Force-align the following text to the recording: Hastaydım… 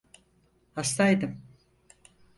Hastaydım… 0.75 1.41